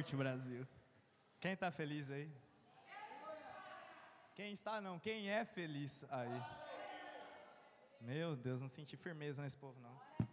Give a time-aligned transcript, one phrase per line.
[0.00, 0.66] forte, Brasil.
[1.38, 2.26] Quem está feliz aí?
[4.34, 4.98] Quem está não?
[4.98, 6.42] Quem é feliz aí?
[8.00, 10.26] Meu Deus, não senti firmeza nesse povo não.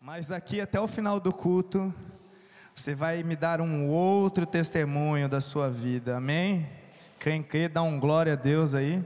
[0.00, 1.94] Mas aqui até o final do culto,
[2.74, 6.16] você vai me dar um outro testemunho da sua vida.
[6.16, 6.68] Amém?
[7.20, 9.04] Quem quer dá um glória a Deus aí.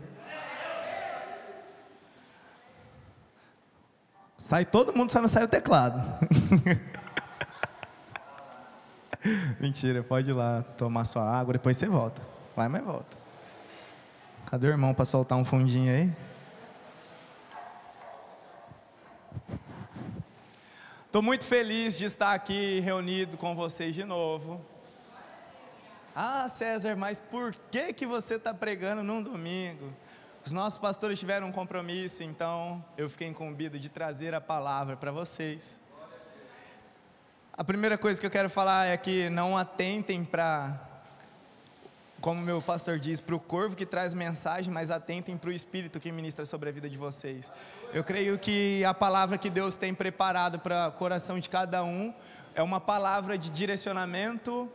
[4.38, 6.00] Sai todo mundo, só não sai o teclado.
[9.60, 12.22] Mentira, pode ir lá tomar sua água, depois você volta.
[12.56, 13.16] Vai, mas volta.
[14.46, 16.12] Cadê o irmão para soltar um fundinho aí?
[21.06, 24.60] Estou muito feliz de estar aqui reunido com vocês de novo.
[26.16, 29.92] Ah, César, mas por que, que você está pregando num domingo?
[30.44, 35.12] Os nossos pastores tiveram um compromisso, então eu fiquei incumbido de trazer a palavra para
[35.12, 35.81] vocês.
[37.54, 40.80] A primeira coisa que eu quero falar é que não atentem para,
[42.18, 46.00] como meu pastor diz, para o corvo que traz mensagem, mas atentem para o Espírito
[46.00, 47.52] que ministra sobre a vida de vocês.
[47.92, 52.14] Eu creio que a palavra que Deus tem preparado para o coração de cada um
[52.54, 54.66] é uma palavra de direcionamento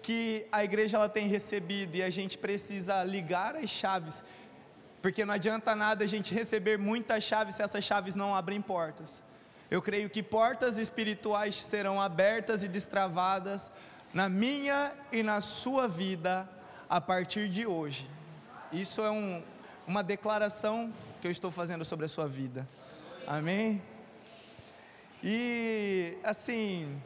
[0.00, 4.22] que a igreja ela tem recebido e a gente precisa ligar as chaves,
[5.02, 9.24] porque não adianta nada a gente receber muitas chaves se essas chaves não abrem portas.
[9.70, 13.70] Eu creio que portas espirituais serão abertas e destravadas
[14.12, 16.48] na minha e na sua vida
[16.88, 18.08] a partir de hoje.
[18.72, 19.42] Isso é um,
[19.86, 22.68] uma declaração que eu estou fazendo sobre a sua vida.
[23.26, 23.82] Amém?
[25.22, 27.00] E assim,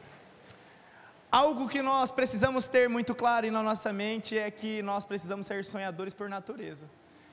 [1.31, 5.63] algo que nós precisamos ter muito claro na nossa mente é que nós precisamos ser
[5.63, 6.85] sonhadores por natureza.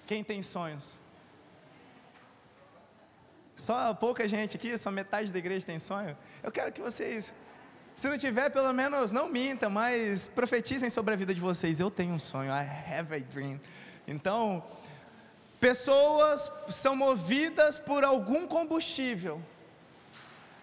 [0.07, 1.01] Quem tem sonhos?
[3.57, 6.17] Só pouca gente aqui, só metade da igreja tem sonho.
[6.43, 7.33] Eu quero que vocês,
[7.95, 11.81] se não tiver, pelo menos não mintam, mas profetizem sobre a vida de vocês.
[11.81, 13.59] Eu tenho um sonho, I have a dream.
[14.07, 14.63] Então,
[15.59, 19.41] pessoas são movidas por algum combustível.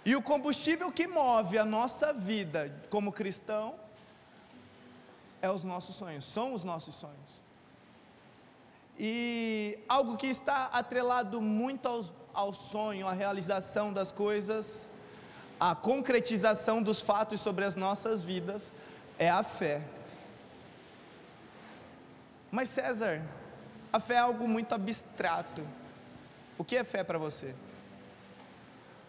[0.06, 3.76] E o combustível que move a nossa vida como cristão
[5.42, 7.44] é os nossos sonhos, são os nossos sonhos.
[9.00, 14.88] E algo que está atrelado muito aos ao sonho, à realização das coisas,
[15.60, 18.72] à concretização dos fatos sobre as nossas vidas,
[19.18, 19.84] é a fé.
[22.52, 23.22] Mas César,
[23.92, 25.66] a fé é algo muito abstrato.
[26.58, 27.56] O que é fé para você?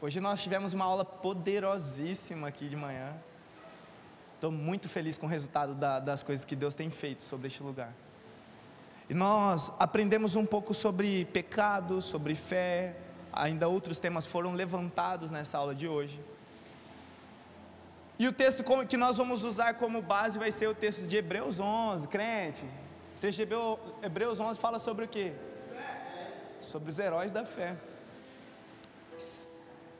[0.00, 3.14] Hoje nós tivemos uma aula poderosíssima aqui de manhã.
[4.34, 7.62] Estou muito feliz com o resultado da, das coisas que Deus tem feito sobre este
[7.62, 7.92] lugar.
[9.08, 12.96] E nós aprendemos um pouco sobre pecado, sobre fé,
[13.34, 16.22] ainda outros temas foram levantados nessa aula de hoje.
[18.18, 21.58] E o texto que nós vamos usar como base vai ser o texto de Hebreus
[21.58, 22.64] 11, crente.
[23.16, 25.32] O texto de Hebreus 11 fala sobre o quê?
[26.60, 27.76] Sobre os heróis da fé.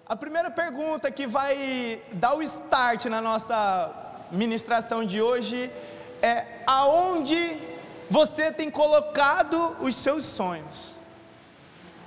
[0.07, 3.93] A primeira pergunta que vai dar o start na nossa
[4.31, 5.71] ministração de hoje
[6.23, 7.59] é: aonde
[8.09, 10.95] você tem colocado os seus sonhos?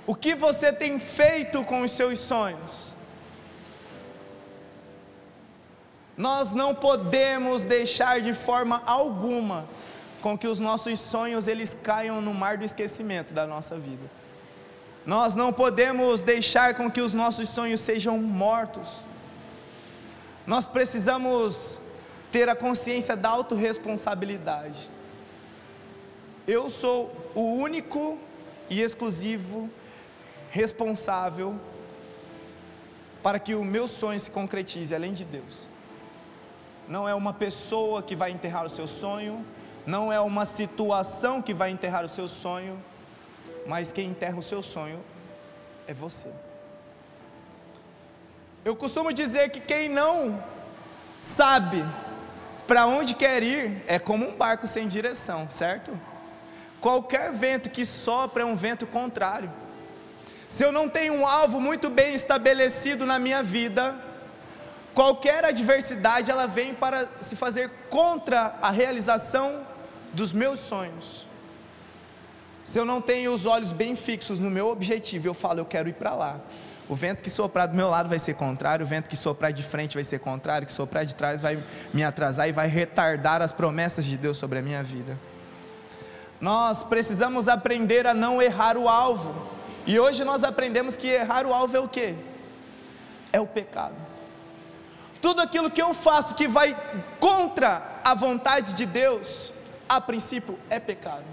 [0.08, 2.94] O que você tem feito com os seus sonhos?
[6.16, 9.68] Nós não podemos deixar de forma alguma
[10.22, 14.10] com que os nossos sonhos eles caiam no mar do esquecimento da nossa vida.
[15.04, 19.04] Nós não podemos deixar com que os nossos sonhos sejam mortos.
[20.46, 21.82] Nós precisamos
[22.32, 24.88] ter a consciência da autorresponsabilidade.
[26.46, 28.18] Eu sou o único
[28.70, 29.68] e exclusivo
[30.50, 31.58] responsável
[33.22, 35.68] para que o meu sonho se concretize, além de Deus.
[36.88, 39.44] Não é uma pessoa que vai enterrar o seu sonho,
[39.86, 42.82] não é uma situação que vai enterrar o seu sonho,
[43.66, 45.02] mas quem enterra o seu sonho
[45.86, 46.30] é você.
[48.64, 50.42] Eu costumo dizer que quem não
[51.20, 51.84] sabe
[52.66, 55.98] para onde quer ir é como um barco sem direção, certo?
[56.80, 59.50] Qualquer vento que sopra é um vento contrário
[60.48, 63.96] se eu não tenho um alvo muito bem estabelecido na minha vida,
[64.94, 69.66] qualquer adversidade ela vem para se fazer contra a realização
[70.12, 71.26] dos meus sonhos.
[72.64, 75.88] Se eu não tenho os olhos bem fixos no meu objetivo, eu falo, eu quero
[75.88, 76.40] ir para lá.
[76.88, 79.62] O vento que soprar do meu lado vai ser contrário, o vento que soprar de
[79.62, 81.62] frente vai ser contrário, que soprar de trás vai
[81.92, 85.18] me atrasar e vai retardar as promessas de Deus sobre a minha vida.
[86.40, 89.57] Nós precisamos aprender a não errar o alvo.
[89.88, 92.14] E hoje nós aprendemos que errar o alvo é o que?
[93.32, 93.94] É o pecado.
[95.18, 96.76] Tudo aquilo que eu faço que vai
[97.18, 99.50] contra a vontade de Deus,
[99.88, 101.24] a princípio, é pecado.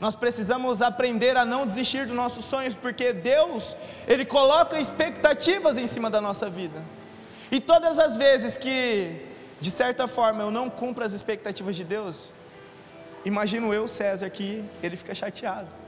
[0.00, 3.76] Nós precisamos aprender a não desistir dos nossos sonhos, porque Deus,
[4.08, 6.82] Ele coloca expectativas em cima da nossa vida.
[7.52, 9.20] E todas as vezes que,
[9.60, 12.30] de certa forma, eu não cumpro as expectativas de Deus,
[13.22, 15.83] imagino eu, César, que ele fica chateado.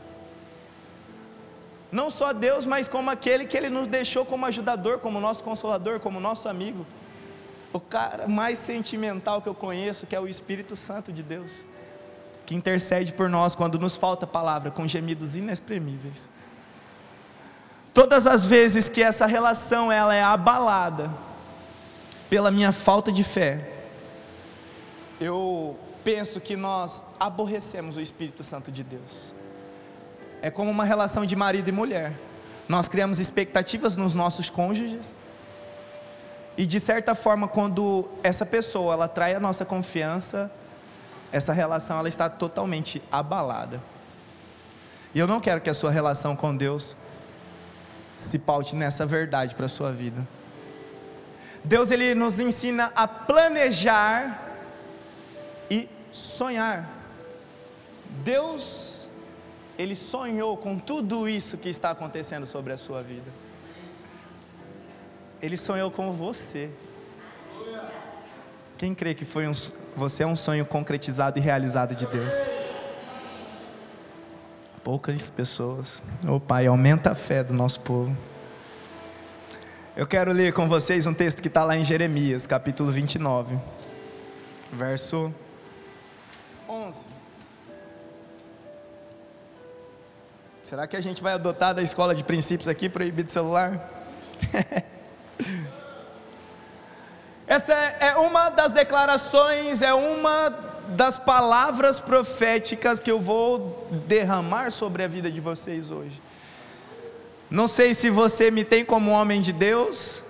[1.90, 6.00] Não só Deus, mas como aquele que Ele nos deixou como ajudador, como nosso consolador,
[6.00, 6.86] como nosso amigo.
[7.72, 11.64] O cara mais sentimental que eu conheço, que é o Espírito Santo de Deus
[12.46, 16.30] que intercede por nós quando nos falta palavra, com gemidos inexprimíveis.
[17.92, 21.12] Todas as vezes que essa relação ela é abalada
[22.30, 23.72] pela minha falta de fé,
[25.20, 29.34] eu penso que nós aborrecemos o Espírito Santo de Deus.
[30.46, 32.12] É como uma relação de marido e mulher.
[32.68, 35.16] Nós criamos expectativas nos nossos cônjuges,
[36.56, 40.48] e de certa forma, quando essa pessoa ela trai a nossa confiança,
[41.32, 43.82] essa relação ela está totalmente abalada.
[45.12, 46.94] E eu não quero que a sua relação com Deus
[48.14, 50.24] se paute nessa verdade para a sua vida.
[51.64, 54.60] Deus ele nos ensina a planejar
[55.68, 56.88] e sonhar.
[58.22, 58.95] Deus
[59.78, 63.30] ele sonhou com tudo isso que está acontecendo sobre a sua vida.
[65.40, 66.70] Ele sonhou com você.
[68.78, 69.52] Quem crê que foi um,
[69.94, 72.34] você é um sonho concretizado e realizado de Deus?
[74.82, 76.02] Poucas pessoas.
[76.26, 78.16] Ô oh, Pai, aumenta a fé do nosso povo.
[79.96, 83.58] Eu quero ler com vocês um texto que está lá em Jeremias, capítulo 29,
[84.72, 85.32] verso
[86.68, 87.15] 11.
[90.66, 93.88] Será que a gente vai adotar da escola de princípios aqui, proibido celular?
[97.46, 100.50] Essa é uma das declarações, é uma
[100.88, 106.20] das palavras proféticas que eu vou derramar sobre a vida de vocês hoje.
[107.48, 110.24] Não sei se você me tem como homem de Deus,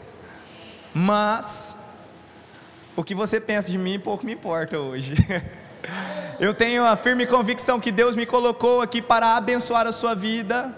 [0.93, 1.75] mas
[2.95, 5.15] o que você pensa de mim pouco me importa hoje.
[6.39, 10.75] Eu tenho a firme convicção que Deus me colocou aqui para abençoar a sua vida.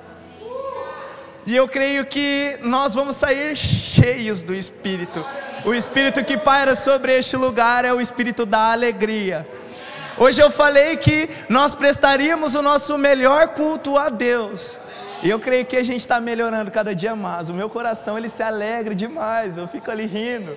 [1.47, 5.25] E eu creio que nós vamos sair cheios do Espírito.
[5.65, 9.47] O Espírito que paira sobre este lugar é o Espírito da alegria.
[10.19, 14.81] Hoje eu falei que nós prestaríamos o nosso melhor culto a Deus.
[15.23, 17.51] E eu creio que a gente está melhorando cada dia mais.
[17.51, 19.57] O meu coração ele se alegra demais.
[19.57, 20.57] Eu fico ali rindo.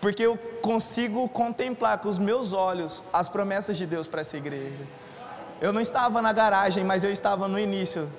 [0.00, 4.84] Porque eu consigo contemplar com os meus olhos as promessas de Deus para essa igreja.
[5.60, 8.10] Eu não estava na garagem, mas eu estava no início.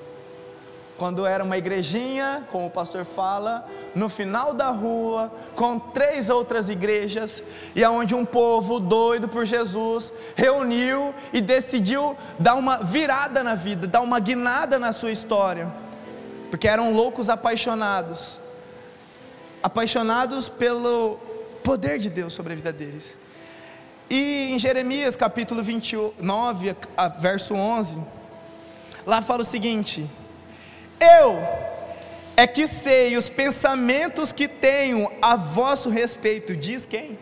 [0.98, 6.70] Quando era uma igrejinha, como o pastor fala, no final da rua, com três outras
[6.70, 7.42] igrejas,
[7.76, 13.88] e aonde um povo doido por Jesus reuniu e decidiu dar uma virada na vida,
[13.88, 15.74] dar uma guinada na sua história,
[16.52, 18.40] porque eram loucos apaixonados,
[19.64, 21.18] apaixonados pelo
[21.64, 23.18] poder de Deus sobre a vida deles.
[24.10, 26.76] E em Jeremias capítulo 29,
[27.20, 28.02] verso 11,
[29.06, 30.10] lá fala o seguinte:
[31.02, 31.42] eu
[32.38, 37.18] é que sei os pensamentos que tenho a vosso respeito, diz quem?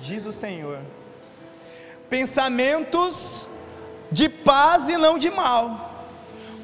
[0.00, 0.80] Diz o Senhor.
[2.08, 3.48] Pensamentos
[4.10, 6.08] de paz e não de mal,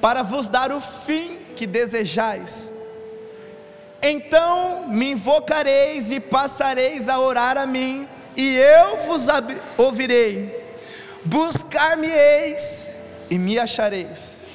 [0.00, 2.72] para vos dar o fim que desejais.
[4.08, 9.26] Então me invocareis e passareis a orar a mim, e eu vos
[9.76, 10.64] ouvirei.
[11.24, 12.96] Buscar-me-eis
[13.28, 14.46] e me achareis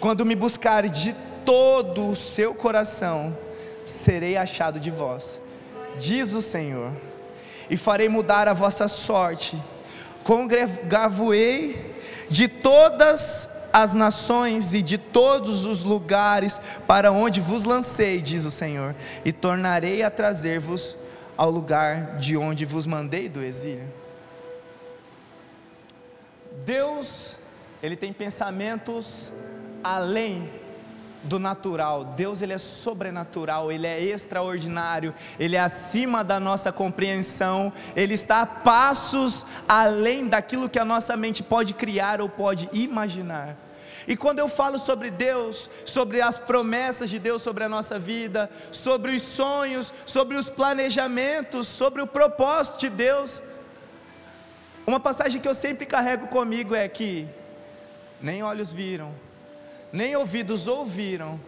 [0.00, 3.36] quando me buscares de todo o seu coração,
[3.84, 5.40] serei achado de vós,
[5.98, 6.92] diz o Senhor,
[7.68, 9.60] e farei mudar a vossa sorte.
[10.24, 11.94] Congregar-vos-ei
[12.28, 18.50] de todas as nações e de todos os lugares para onde vos lancei, diz o
[18.50, 20.96] Senhor, e tornarei a trazer-vos
[21.36, 23.88] ao lugar de onde vos mandei do exílio.
[26.64, 27.38] Deus,
[27.82, 29.32] Ele tem pensamentos
[29.82, 30.59] além
[31.22, 32.04] do natural.
[32.04, 38.42] Deus ele é sobrenatural, ele é extraordinário, ele é acima da nossa compreensão, ele está
[38.42, 43.56] a passos além daquilo que a nossa mente pode criar ou pode imaginar.
[44.08, 48.50] E quando eu falo sobre Deus, sobre as promessas de Deus sobre a nossa vida,
[48.72, 53.42] sobre os sonhos, sobre os planejamentos, sobre o propósito de Deus,
[54.86, 57.28] uma passagem que eu sempre carrego comigo é que
[58.20, 59.14] nem olhos viram,
[59.92, 61.40] nem ouvidos ouviram,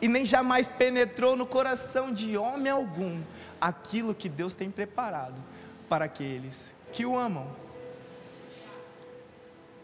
[0.00, 3.20] e nem jamais penetrou no coração de homem algum
[3.60, 5.42] aquilo que Deus tem preparado
[5.88, 7.46] para aqueles que o amam.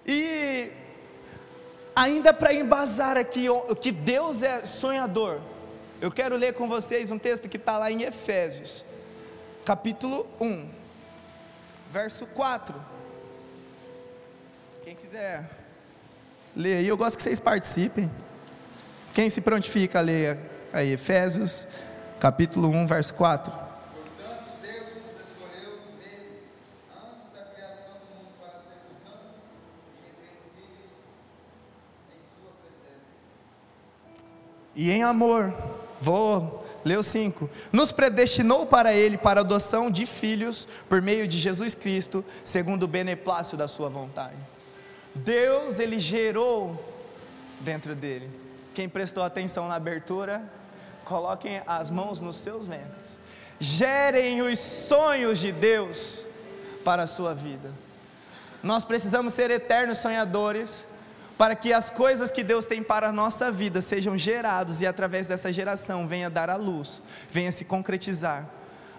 [0.06, 0.71] E
[1.97, 3.47] ainda para embasar aqui
[3.80, 5.40] que Deus é sonhador,
[6.00, 8.85] eu quero ler com vocês um texto que está lá em Efésios,
[9.64, 10.68] capítulo 1,
[11.90, 12.75] verso 4.
[14.85, 15.63] Quem quiser
[16.57, 18.11] ler aí, eu gosto que vocês participem.
[19.13, 20.39] Quem se prontifica a ler
[20.73, 21.67] aí, Efésios,
[22.19, 23.65] capítulo 1, verso 4.
[34.77, 35.55] e em amor,
[36.01, 41.39] vou ler o 5, nos predestinou para Ele para adoção de filhos por meio de
[41.39, 44.35] Jesus Cristo, segundo o beneplácito da Sua vontade.
[45.14, 46.83] Deus, Ele gerou
[47.61, 48.30] dentro dele.
[48.75, 50.42] Quem prestou atenção na abertura,
[51.04, 53.18] coloquem as mãos nos seus ventres.
[53.61, 56.25] Gerem os sonhos de Deus
[56.85, 57.71] para a sua vida.
[58.62, 60.87] Nós precisamos ser eternos sonhadores
[61.37, 65.26] para que as coisas que Deus tem para a nossa vida sejam gerados e através
[65.26, 68.49] dessa geração venha dar a luz, venha se concretizar.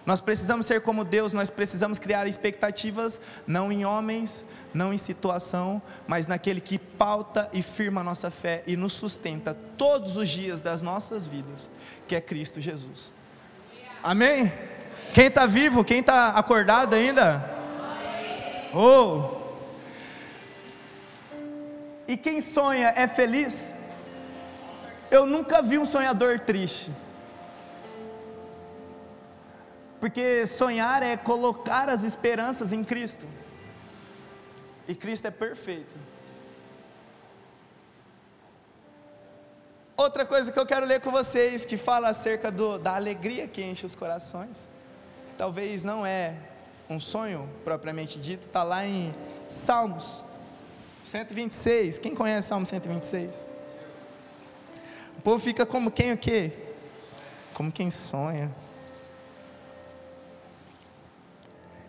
[0.06, 5.82] Nós precisamos ser como Deus, nós precisamos criar expectativas não em homens, não em situação,
[6.08, 10.62] mas naquele que pauta e firma a nossa fé e nos sustenta todos os dias
[10.62, 11.72] das nossas vidas,
[12.08, 13.12] que é Cristo Jesus.
[14.04, 14.54] Amém?
[15.14, 17.44] Quem está vivo, quem está acordado ainda?
[18.74, 19.46] Oh!
[22.08, 23.74] E quem sonha é feliz?
[25.10, 26.92] Eu nunca vi um sonhador triste.
[30.00, 33.28] Porque sonhar é colocar as esperanças em Cristo.
[34.88, 35.96] E Cristo é perfeito.
[39.98, 43.64] Outra coisa que eu quero ler com vocês, que fala acerca do, da alegria que
[43.64, 44.68] enche os corações,
[45.30, 46.36] que talvez não é
[46.90, 49.16] um sonho propriamente dito, está lá em
[49.48, 50.24] Salmos
[51.06, 52.00] 126.
[52.00, 53.48] Quem conhece Salmo 126?
[55.18, 56.52] O povo fica como quem o quê?
[57.54, 58.52] Como quem sonha.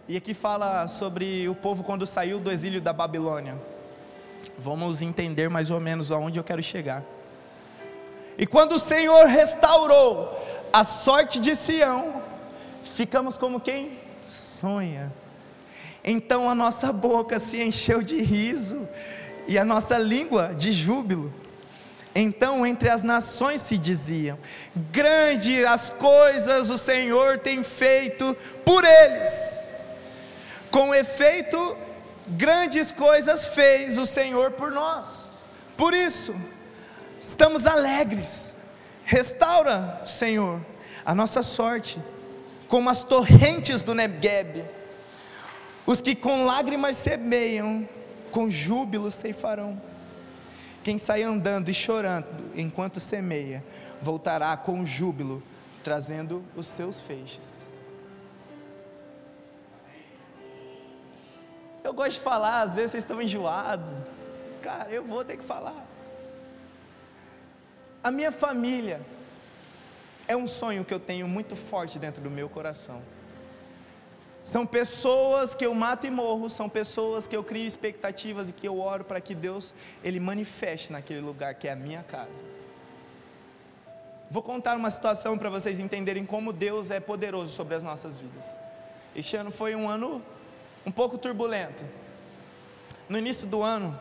[0.09, 3.59] E aqui fala sobre o povo quando saiu do exílio da Babilônia.
[4.57, 7.03] Vamos entender mais ou menos aonde eu quero chegar.
[8.39, 10.33] E quando o Senhor restaurou
[10.73, 12.23] a sorte de Sião,
[12.85, 15.13] ficamos como quem sonha.
[16.05, 18.89] Então a nossa boca se encheu de riso
[19.49, 21.35] e a nossa língua de júbilo.
[22.15, 24.39] Então entre as nações se diziam:
[24.93, 29.75] Grande as coisas o Senhor tem feito por eles.
[30.76, 31.75] Com efeito,
[32.28, 35.33] grandes coisas fez o Senhor por nós.
[35.75, 36.35] Por isso,
[37.18, 38.52] estamos alegres.
[39.02, 40.61] Restaura, Senhor,
[41.02, 41.99] a nossa sorte,
[42.68, 44.66] como as torrentes do Negueb
[45.87, 47.88] os que com lágrimas semeiam,
[48.30, 49.80] com júbilo ceifarão.
[50.85, 53.64] Quem sai andando e chorando enquanto semeia,
[54.02, 55.42] voltará com júbilo,
[55.83, 57.75] trazendo os seus feixes.
[61.87, 63.93] Eu gosto de falar, às vezes vocês estão enjoados.
[64.61, 65.87] Cara, eu vou ter que falar.
[68.02, 69.00] A minha família
[70.26, 73.00] é um sonho que eu tenho muito forte dentro do meu coração.
[74.43, 78.66] São pessoas que eu mato e morro, são pessoas que eu crio expectativas e que
[78.66, 82.45] eu oro para que Deus ele manifeste naquele lugar que é a minha casa.
[84.28, 88.59] Vou contar uma situação para vocês entenderem como Deus é poderoso sobre as nossas vidas.
[89.14, 90.21] Este ano foi um ano
[90.87, 91.85] um pouco turbulento.
[93.09, 93.99] No início do ano,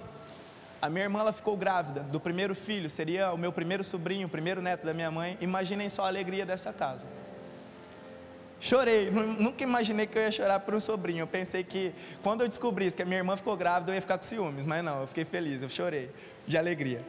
[0.81, 4.29] a minha irmã ela ficou grávida do primeiro filho, seria o meu primeiro sobrinho, o
[4.29, 5.37] primeiro neto da minha mãe.
[5.41, 7.07] Imaginem só a alegria dessa casa.
[8.59, 11.19] Chorei, nunca imaginei que eu ia chorar por um sobrinho.
[11.19, 14.17] Eu pensei que quando eu descobrisse que a minha irmã ficou grávida, eu ia ficar
[14.17, 16.09] com ciúmes, mas não, eu fiquei feliz, eu chorei
[16.47, 17.03] de alegria.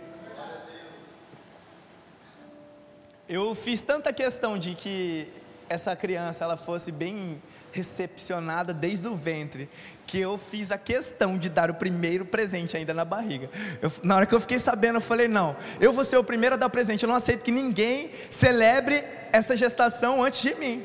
[3.28, 5.28] Eu fiz tanta questão de que
[5.68, 7.42] essa criança ela fosse bem
[7.76, 9.68] recepcionada desde o ventre,
[10.06, 13.50] que eu fiz a questão de dar o primeiro presente ainda na barriga.
[13.82, 16.54] Eu, na hora que eu fiquei sabendo, eu falei: não, eu vou ser o primeiro
[16.54, 17.02] a dar o presente.
[17.02, 20.82] Eu não aceito que ninguém celebre essa gestação antes de mim.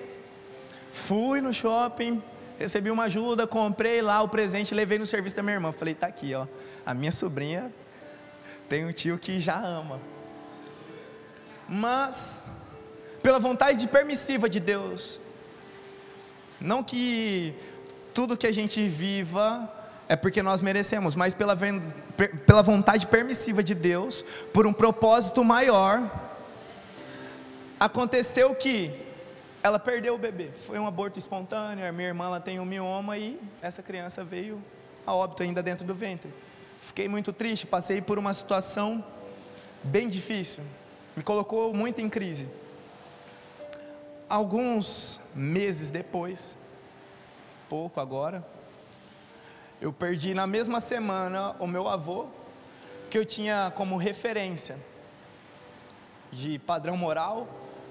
[0.92, 2.22] Fui no shopping,
[2.60, 5.72] recebi uma ajuda, comprei lá o presente, levei no serviço da minha irmã.
[5.72, 6.46] Falei, tá aqui, ó.
[6.86, 7.72] A minha sobrinha
[8.68, 10.02] tem um tio que já ama.
[11.70, 12.52] Mas,
[13.24, 15.21] pela vontade permissiva de Deus,
[16.62, 17.56] não que
[18.14, 19.70] tudo que a gente viva
[20.08, 21.58] é porque nós merecemos, mas pela,
[22.46, 26.10] pela vontade permissiva de Deus, por um propósito maior,
[27.80, 28.94] aconteceu que
[29.64, 30.50] ela perdeu o bebê.
[30.54, 31.88] Foi um aborto espontâneo.
[31.88, 34.62] A minha irmã ela tem um mioma e essa criança veio
[35.06, 36.32] a óbito ainda dentro do ventre.
[36.80, 39.04] Fiquei muito triste, passei por uma situação
[39.84, 40.64] bem difícil,
[41.16, 42.50] me colocou muito em crise.
[44.32, 46.56] Alguns meses depois,
[47.68, 48.48] pouco agora,
[49.82, 52.28] eu perdi na mesma semana o meu avô,
[53.10, 54.80] que eu tinha como referência
[56.32, 57.46] de padrão moral,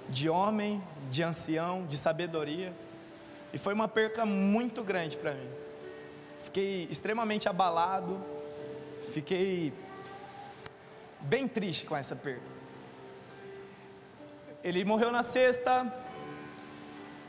[0.09, 2.73] de homem, de ancião, de sabedoria.
[3.52, 5.50] E foi uma perca muito grande para mim.
[6.38, 8.18] Fiquei extremamente abalado,
[9.02, 9.75] fiquei
[11.20, 12.49] bem triste com essa perda.
[14.64, 16.09] Ele morreu na sexta.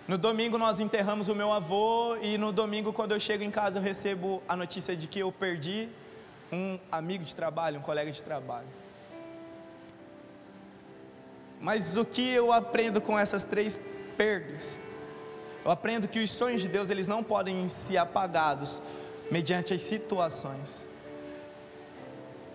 [0.08, 3.80] No domingo nós enterramos o meu avô e no domingo quando eu chego em casa
[3.80, 5.88] eu recebo a notícia de que eu perdi
[6.52, 8.68] um amigo de trabalho, um colega de trabalho.
[11.60, 13.80] Mas o que eu aprendo com essas três
[14.18, 14.80] perdas?
[15.64, 18.82] Eu aprendo que os sonhos de Deus eles não podem ser apagados
[19.30, 20.88] mediante as situações.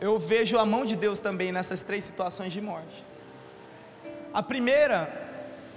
[0.00, 3.05] Eu vejo a mão de Deus também nessas três situações de morte.
[4.35, 5.25] A primeira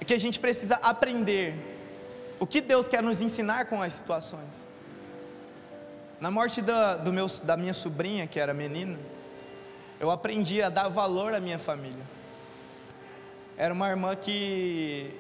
[0.06, 1.56] que a gente precisa aprender
[2.40, 4.70] o que Deus quer nos ensinar com as situações.
[6.20, 8.98] Na morte da, do meu, da minha sobrinha, que era menina,
[10.00, 12.04] eu aprendi a dar valor à minha família.
[13.58, 15.14] Era uma irmã que,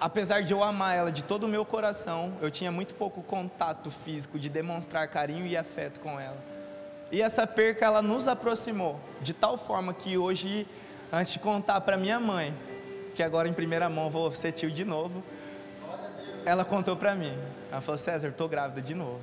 [0.00, 3.90] apesar de eu amar ela de todo o meu coração, eu tinha muito pouco contato
[3.90, 6.38] físico de demonstrar carinho e afeto com ela.
[7.12, 10.66] E essa perca ela nos aproximou de tal forma que hoje,
[11.12, 12.52] antes de contar para minha mãe,
[13.16, 15.24] que agora em primeira mão vou ser tio de novo,
[16.44, 17.32] ela contou para mim.
[17.72, 19.22] Ela falou: César, estou grávida de novo.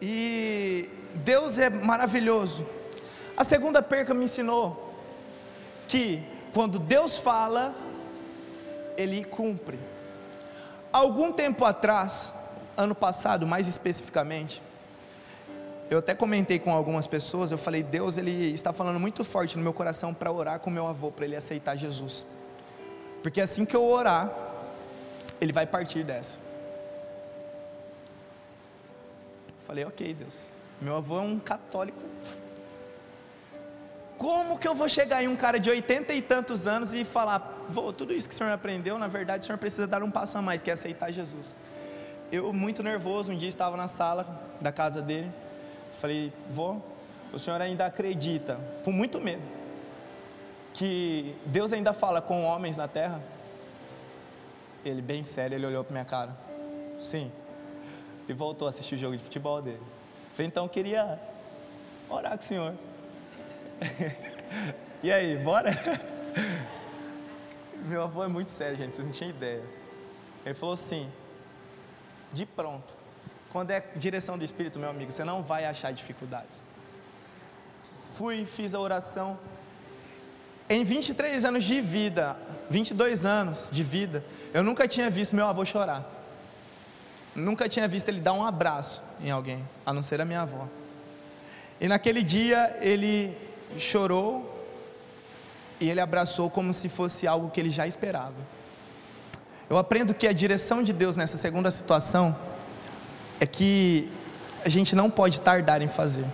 [0.00, 2.64] E Deus é maravilhoso.
[3.36, 4.94] A segunda perca me ensinou
[5.88, 6.22] que
[6.54, 7.74] quando Deus fala,
[8.96, 9.78] Ele cumpre.
[10.92, 12.32] Algum tempo atrás,
[12.76, 14.62] ano passado mais especificamente,
[15.92, 19.62] eu até comentei com algumas pessoas, eu falei, Deus ele está falando muito forte no
[19.62, 22.24] meu coração para orar com meu avô, para ele aceitar Jesus.
[23.22, 24.32] Porque assim que eu orar,
[25.40, 26.40] ele vai partir dessa.
[29.66, 30.50] Falei, ok, Deus.
[30.80, 32.02] Meu avô é um católico
[34.22, 37.64] como que eu vou chegar em um cara de oitenta e tantos anos e falar,
[37.68, 40.38] vou, tudo isso que o senhor aprendeu, na verdade o senhor precisa dar um passo
[40.38, 41.56] a mais, que é aceitar Jesus.
[42.30, 45.28] Eu, muito nervoso, um dia estava na sala da casa dele,
[46.02, 46.80] falei, vô,
[47.32, 49.42] o senhor ainda acredita, com muito medo,
[50.74, 53.22] que Deus ainda fala com homens na terra?
[54.84, 56.36] Ele, bem sério, ele olhou para minha cara,
[56.98, 57.30] sim,
[58.28, 59.80] e voltou a assistir o jogo de futebol dele.
[60.32, 61.20] Falei, então queria
[62.10, 62.74] orar com o senhor.
[65.04, 65.70] e aí, bora?
[67.86, 69.62] Meu avô é muito sério, gente, vocês não tinham ideia.
[70.44, 71.08] Ele falou assim:
[72.32, 72.96] de pronto,
[73.52, 76.64] quando é direção do Espírito, meu amigo, você não vai achar dificuldades.
[78.14, 79.38] Fui, fiz a oração.
[80.70, 82.34] Em 23 anos de vida,
[82.70, 86.02] 22 anos de vida, eu nunca tinha visto meu avô chorar.
[87.36, 90.66] Nunca tinha visto ele dar um abraço em alguém, a não ser a minha avó.
[91.78, 93.36] E naquele dia ele
[93.76, 94.66] chorou
[95.78, 98.36] e ele abraçou como se fosse algo que ele já esperava.
[99.68, 102.34] Eu aprendo que a direção de Deus nessa segunda situação
[103.42, 104.08] é que
[104.64, 106.24] a gente não pode tardar em fazer.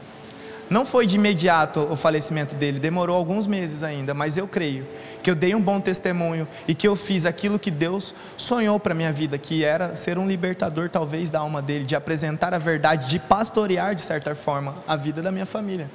[0.68, 4.86] Não foi de imediato o falecimento dele, demorou alguns meses ainda, mas eu creio
[5.22, 8.94] que eu dei um bom testemunho e que eu fiz aquilo que Deus sonhou para
[8.94, 13.08] minha vida, que era ser um libertador talvez da alma dele, de apresentar a verdade,
[13.08, 15.90] de pastorear de certa forma a vida da minha família.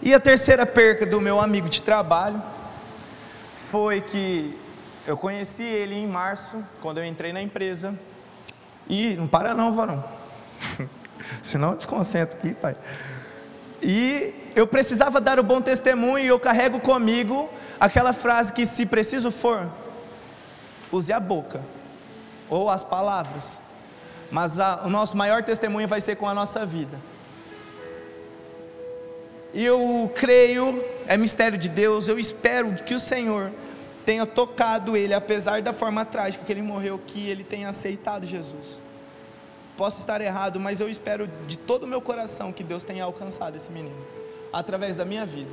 [0.00, 2.42] E a terceira perca do meu amigo de trabalho
[3.52, 4.56] foi que
[5.06, 7.94] eu conheci ele em março, quando eu entrei na empresa.
[8.88, 10.02] E não para não, varão.
[11.42, 12.76] Senão eu te concentro aqui, pai.
[13.82, 18.84] E eu precisava dar o bom testemunho e eu carrego comigo aquela frase que se
[18.84, 19.70] preciso for,
[20.92, 21.62] use a boca
[22.48, 23.60] ou as palavras.
[24.30, 26.98] Mas a, o nosso maior testemunho vai ser com a nossa vida.
[29.52, 33.50] Eu creio, é mistério de Deus, eu espero que o Senhor
[34.04, 38.80] tenha tocado ele, apesar da forma trágica que ele morreu, que ele tenha aceitado Jesus.
[39.80, 43.56] Posso estar errado, mas eu espero de todo o meu coração que Deus tenha alcançado
[43.56, 43.96] esse menino,
[44.52, 45.48] através da minha vida.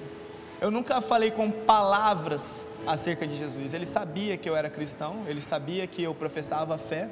[0.60, 5.40] Eu nunca falei com palavras acerca de Jesus, ele sabia que eu era cristão, ele
[5.40, 7.08] sabia que eu professava fé,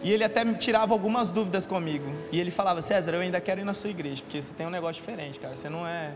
[0.00, 2.14] e ele até me tirava algumas dúvidas comigo.
[2.30, 4.70] E ele falava: César, eu ainda quero ir na sua igreja, porque você tem um
[4.70, 5.56] negócio diferente, cara.
[5.56, 6.12] Você não é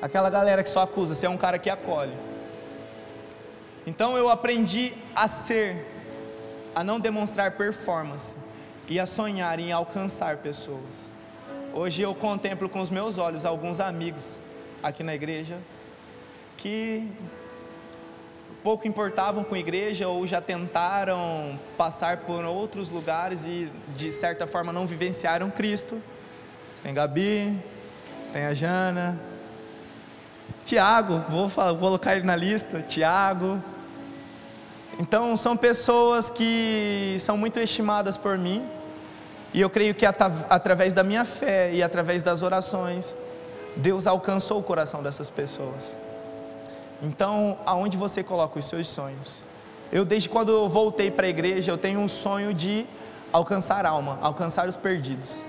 [0.00, 2.16] aquela galera que só acusa, você é um cara que acolhe.
[3.86, 5.86] Então eu aprendi a ser,
[6.74, 8.47] a não demonstrar performance
[8.88, 11.10] e a sonhar em alcançar pessoas.
[11.74, 14.40] Hoje eu contemplo com os meus olhos alguns amigos
[14.82, 15.58] aqui na igreja
[16.56, 17.06] que
[18.62, 24.46] pouco importavam com a igreja ou já tentaram passar por outros lugares e de certa
[24.46, 26.02] forma não vivenciaram Cristo.
[26.82, 27.56] Tem Gabi,
[28.32, 29.20] tem a Jana,
[30.64, 33.62] Tiago, vou, vou colocar ele na lista, Tiago.
[34.98, 38.68] Então são pessoas que são muito estimadas por mim,
[39.52, 43.14] e eu creio que através da minha fé e através das orações,
[43.76, 45.96] Deus alcançou o coração dessas pessoas.
[47.02, 49.36] Então, aonde você coloca os seus sonhos?
[49.90, 52.86] Eu, desde quando eu voltei para a igreja, eu tenho um sonho de
[53.32, 55.44] alcançar alma, alcançar os perdidos.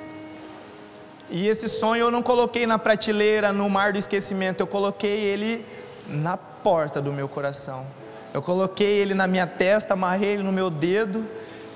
[1.29, 5.65] E esse sonho eu não coloquei na prateleira, no mar do esquecimento, eu coloquei ele
[6.07, 7.85] na porta do meu coração.
[8.33, 11.25] Eu coloquei ele na minha testa, amarrei ele no meu dedo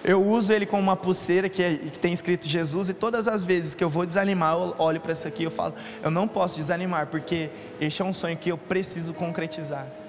[0.03, 3.43] eu uso ele como uma pulseira que, é, que, tem escrito Jesus, e todas as
[3.43, 6.57] vezes que eu vou desanimar, eu olho para isso aqui e falo: eu não posso
[6.57, 10.02] desanimar, porque este é um sonho que eu preciso concretizar.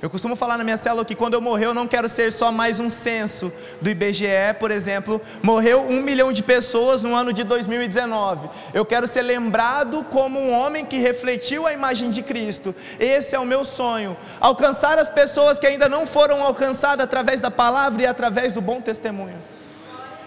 [0.00, 2.52] Eu costumo falar na minha célula que quando eu morrer eu não quero ser só
[2.52, 7.42] mais um censo do IBGE, por exemplo, morreu um milhão de pessoas no ano de
[7.42, 8.48] 2019.
[8.72, 12.72] Eu quero ser lembrado como um homem que refletiu a imagem de Cristo.
[13.00, 14.16] Esse é o meu sonho.
[14.38, 18.80] Alcançar as pessoas que ainda não foram alcançadas através da palavra e através do bom
[18.80, 19.36] testemunho.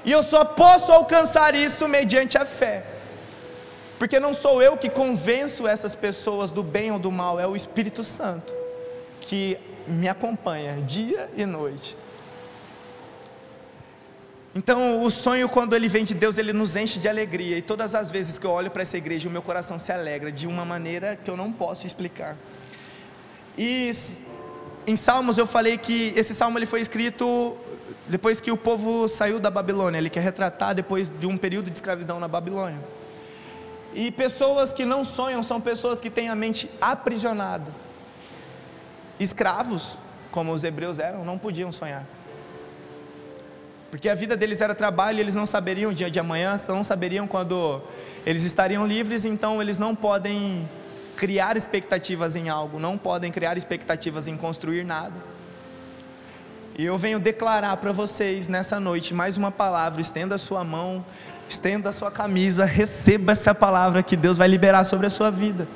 [0.04, 2.84] E eu só posso alcançar isso mediante a fé.
[3.98, 7.56] Porque não sou eu que convenço essas pessoas do bem ou do mal, é o
[7.56, 8.61] Espírito Santo
[9.32, 11.96] que me acompanha dia e noite.
[14.54, 17.58] Então, o sonho, quando ele vem de Deus, ele nos enche de alegria.
[17.58, 20.34] E todas as vezes que eu olho para essa igreja, o meu coração se alegra
[20.34, 22.36] de uma maneira que eu não posso explicar.
[23.58, 23.92] E
[24.86, 27.56] em Salmos eu falei que esse salmo ele foi escrito
[28.10, 29.98] depois que o povo saiu da Babilônia.
[29.98, 32.82] Ele quer retratar depois de um período de escravidão na Babilônia.
[33.94, 37.72] E pessoas que não sonham são pessoas que têm a mente aprisionada
[39.24, 39.98] escravos,
[40.32, 42.06] como os hebreus eram, não podiam sonhar.
[43.90, 46.84] Porque a vida deles era trabalho e eles não saberiam o dia de amanhã, não
[46.84, 47.82] saberiam quando
[48.26, 50.68] eles estariam livres, então eles não podem
[51.18, 55.16] criar expectativas em algo, não podem criar expectativas em construir nada.
[56.78, 61.06] E eu venho declarar para vocês nessa noite mais uma palavra, estenda a sua mão,
[61.50, 65.68] estenda a sua camisa, receba essa palavra que Deus vai liberar sobre a sua vida.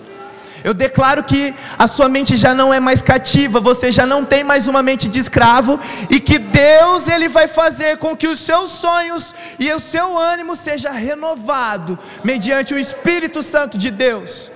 [0.66, 4.44] Eu declaro que a sua mente já não é mais cativa, você já não tem
[4.44, 8.72] mais uma mente de escravo e que Deus ele vai fazer com que os seus
[8.72, 14.50] sonhos e o seu ânimo seja renovado mediante o Espírito Santo de Deus.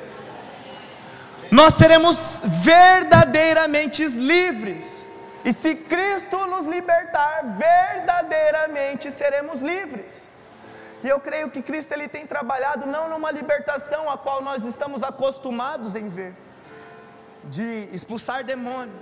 [1.52, 5.08] Nós seremos verdadeiramente livres.
[5.46, 10.28] E se Cristo nos libertar, verdadeiramente seremos livres.
[11.04, 15.02] E eu creio que Cristo ele tem trabalhado não numa libertação a qual nós estamos
[15.02, 16.34] acostumados em ver,
[17.46, 18.94] de expulsar demônio.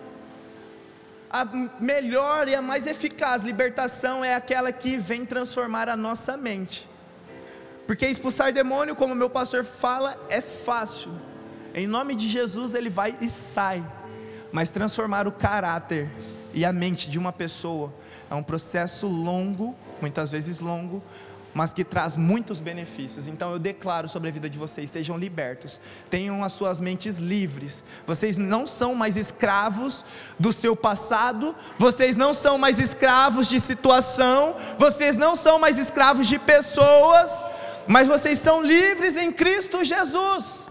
[1.29, 1.43] A
[1.79, 6.87] melhor e a mais eficaz libertação é aquela que vem transformar a nossa mente.
[7.85, 11.11] Porque expulsar demônio, como meu pastor fala, é fácil.
[11.73, 13.83] Em nome de Jesus ele vai e sai.
[14.51, 16.09] Mas transformar o caráter
[16.53, 17.93] e a mente de uma pessoa
[18.29, 21.03] é um processo longo, muitas vezes longo,
[21.57, 23.27] mas que traz muitos benefícios.
[23.27, 27.83] Então eu declaro sobre a vida de vocês: sejam libertos, tenham as suas mentes livres.
[28.05, 30.05] Vocês não são mais escravos
[30.39, 36.27] do seu passado, vocês não são mais escravos de situação, vocês não são mais escravos
[36.27, 37.43] de pessoas,
[37.87, 40.67] mas vocês são livres em Cristo Jesus.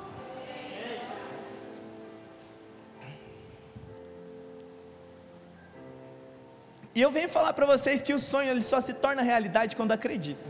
[6.95, 9.91] E eu venho falar para vocês que o sonho ele só se torna realidade quando
[9.91, 10.49] acredita.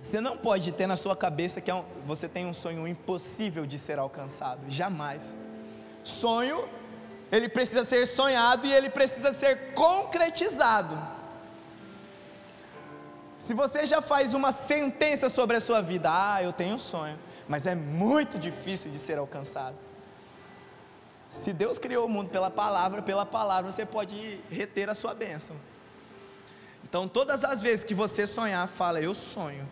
[0.00, 3.78] Você não pode ter na sua cabeça que é você tem um sonho impossível de
[3.78, 5.36] ser alcançado, jamais.
[6.02, 6.66] Sonho,
[7.30, 10.98] ele precisa ser sonhado e ele precisa ser concretizado.
[13.38, 17.18] Se você já faz uma sentença sobre a sua vida, ah, eu tenho um sonho,
[17.46, 19.76] mas é muito difícil de ser alcançado.
[21.28, 25.56] Se Deus criou o mundo pela palavra, pela palavra você pode reter a sua bênção.
[26.82, 29.68] Então, todas as vezes que você sonhar, fala, eu sonho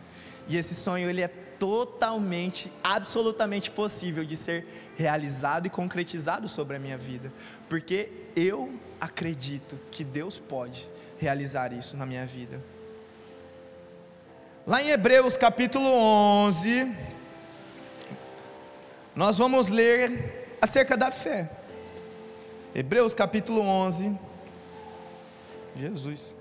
[0.49, 6.79] e esse sonho ele é totalmente, absolutamente possível de ser realizado e concretizado sobre a
[6.79, 7.33] minha vida,
[7.69, 12.63] porque eu acredito que Deus pode realizar isso na minha vida.
[14.67, 16.95] Lá em Hebreus capítulo 11,
[19.15, 21.51] nós vamos ler acerca da fé.
[22.75, 24.17] Hebreus capítulo 11.
[25.75, 26.38] Jesus.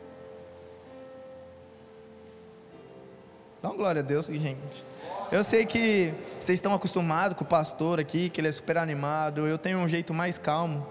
[3.68, 4.86] Uma glória a Deus, gente.
[5.30, 9.46] Eu sei que vocês estão acostumados com o pastor aqui, que ele é super animado.
[9.46, 10.88] Eu tenho um jeito mais calmo.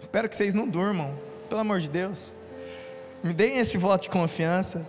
[0.00, 1.16] Espero que vocês não durmam,
[1.48, 2.36] pelo amor de Deus.
[3.22, 4.84] Me deem esse voto de confiança.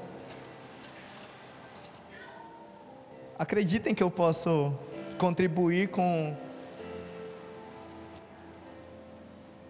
[3.38, 4.74] Acreditem que eu posso
[5.20, 6.36] contribuir com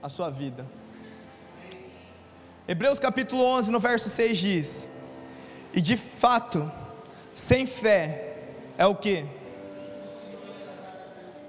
[0.02, 0.66] a sua vida.
[2.66, 4.90] Hebreus capítulo 11, no verso 6 diz:
[5.74, 6.72] E de fato,
[7.34, 8.38] sem fé
[8.78, 9.26] é o que?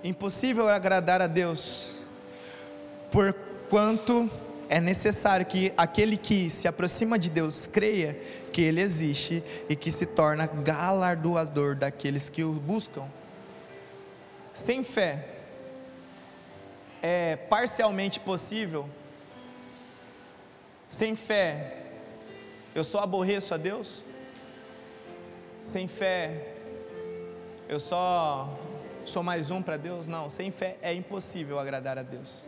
[0.03, 1.93] Impossível agradar a Deus,
[3.11, 4.31] porquanto
[4.69, 8.19] é necessário que aquele que se aproxima de Deus creia
[8.53, 13.09] que Ele existe e que se torna galardoador daqueles que o buscam.
[14.53, 15.25] Sem fé
[17.03, 18.89] é parcialmente possível.
[20.89, 21.86] Sem fé
[22.77, 24.05] eu só aborreço a Deus.
[25.59, 26.53] Sem fé,
[27.67, 28.55] eu só
[29.03, 30.11] sou mais um para Deus?
[30.11, 32.47] Não, sem fé é impossível agradar a Deus.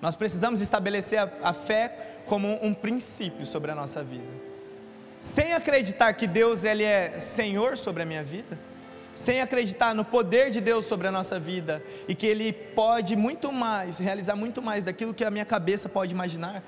[0.00, 4.34] Nós precisamos estabelecer a, a fé como um princípio sobre a nossa vida.
[5.20, 8.58] Sem acreditar que Deus ele é Senhor sobre a minha vida,
[9.14, 13.52] sem acreditar no poder de Deus sobre a nossa vida e que Ele pode muito
[13.52, 16.64] mais, realizar muito mais daquilo que a minha cabeça pode imaginar,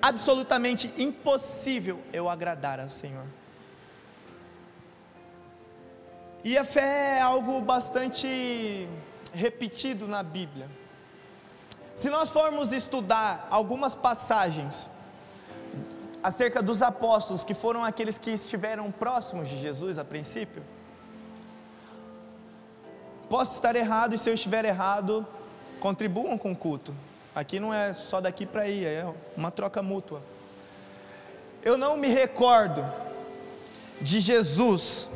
[0.00, 3.26] absolutamente impossível eu agradar ao Senhor.
[6.42, 8.88] E a fé é algo bastante
[9.32, 10.68] repetido na Bíblia.
[11.94, 14.88] Se nós formos estudar algumas passagens
[16.22, 20.62] acerca dos apóstolos, que foram aqueles que estiveram próximos de Jesus a princípio,
[23.28, 25.26] posso estar errado, e se eu estiver errado,
[25.78, 26.94] contribuam com o culto.
[27.34, 30.22] Aqui não é só daqui para ir, é uma troca mútua.
[31.62, 32.84] Eu não me recordo
[34.00, 35.08] de Jesus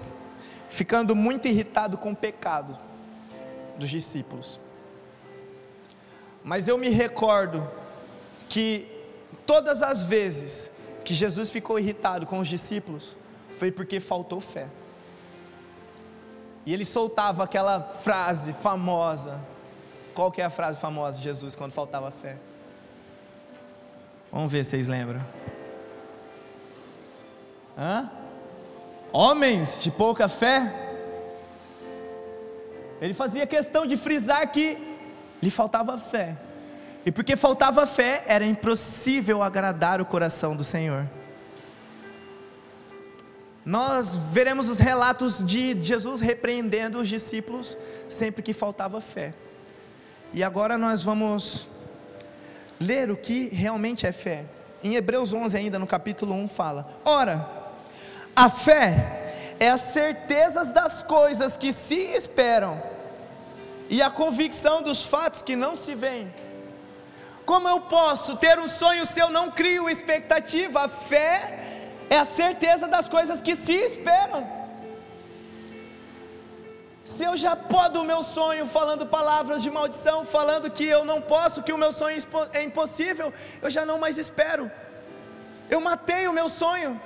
[0.69, 2.79] ficando muito irritado com o pecado
[3.77, 4.61] dos discípulos.
[6.43, 7.69] Mas eu me recordo
[8.49, 8.87] que
[9.47, 10.71] todas as vezes
[11.05, 13.17] que Jesus ficou irritado com os discípulos,
[13.51, 14.69] foi porque faltou fé.
[16.67, 19.39] E ele soltava aquela frase famosa.
[20.15, 22.37] Qual que é a frase famosa de Jesus quando faltava fé?
[24.31, 25.25] Vamos ver se vocês lembram.
[27.77, 28.11] Hã?
[29.13, 30.73] Homens de pouca fé.
[33.01, 34.79] Ele fazia questão de frisar que
[35.43, 36.37] lhe faltava fé.
[37.05, 41.09] E porque faltava fé, era impossível agradar o coração do Senhor.
[43.65, 47.77] Nós veremos os relatos de Jesus repreendendo os discípulos
[48.09, 49.35] sempre que faltava fé.
[50.35, 51.69] E agora nós vamos
[52.81, 54.45] ler o que realmente é fé.
[54.83, 57.49] Em Hebreus 11, ainda no capítulo 1, fala: Ora,
[58.35, 62.83] a fé é a certeza das coisas que se esperam
[63.89, 66.35] e a convicção dos fatos que não se veem.
[67.47, 70.81] Como eu posso ter um sonho se eu não crio expectativa?
[70.81, 71.61] A fé
[72.11, 74.64] é a certeza das coisas que se esperam.
[77.05, 81.21] Se eu já podo o meu sonho falando palavras de maldição, falando que eu não
[81.21, 82.17] posso, que o meu sonho
[82.53, 84.71] é impossível, eu já não mais espero.
[85.69, 86.99] Eu matei o meu sonho.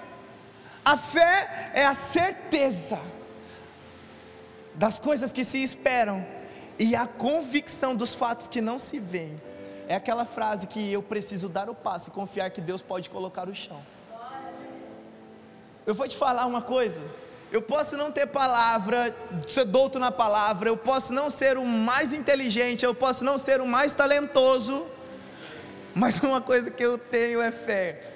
[0.84, 3.00] A fé é a certeza
[4.74, 6.24] das coisas que se esperam
[6.78, 9.36] e a convicção dos fatos que não se veem.
[9.88, 13.48] É aquela frase que eu preciso dar o passo e confiar que Deus pode colocar
[13.48, 13.82] o chão.
[15.84, 17.02] Eu vou te falar uma coisa.
[17.50, 19.14] Eu posso não ter palavra,
[19.46, 23.60] ser douto na palavra, eu posso não ser o mais inteligente, eu posso não ser
[23.60, 24.86] o mais talentoso,
[25.94, 28.12] mas uma coisa que eu tenho é fé.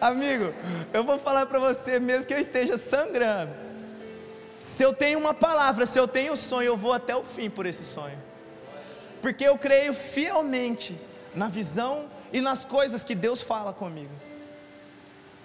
[0.00, 0.54] Amigo,
[0.92, 3.52] eu vou falar para você, mesmo que eu esteja sangrando.
[4.58, 7.50] Se eu tenho uma palavra, se eu tenho um sonho, eu vou até o fim
[7.50, 8.18] por esse sonho.
[9.20, 10.98] Porque eu creio fielmente
[11.34, 14.12] na visão e nas coisas que Deus fala comigo.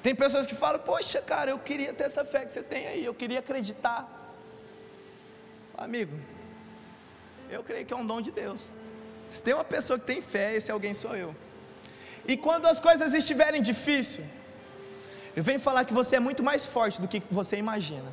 [0.02, 3.06] Tem pessoas que falam: Poxa, cara, eu queria ter essa fé que você tem aí,
[3.06, 4.08] eu queria acreditar.
[5.78, 6.18] Amigo,
[7.50, 8.74] eu creio que é um dom de Deus.
[9.30, 11.36] Se tem uma pessoa que tem fé, esse alguém sou eu.
[12.28, 14.28] E quando as coisas estiverem difíceis,
[15.36, 18.12] eu venho falar que você é muito mais forte do que você imagina.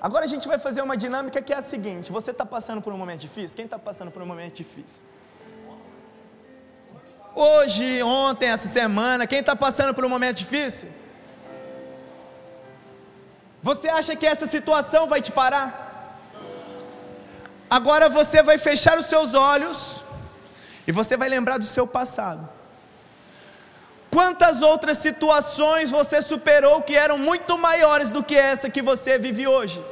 [0.00, 2.92] Agora a gente vai fazer uma dinâmica que é a seguinte: você está passando por
[2.92, 3.56] um momento difícil?
[3.56, 5.04] Quem está passando por um momento difícil?
[7.34, 10.88] Hoje, ontem, essa semana, quem está passando por um momento difícil?
[13.62, 16.18] Você acha que essa situação vai te parar?
[17.68, 20.02] Agora você vai fechar os seus olhos
[20.86, 22.48] e você vai lembrar do seu passado.
[24.10, 29.46] Quantas outras situações você superou que eram muito maiores do que essa que você vive
[29.46, 29.84] hoje?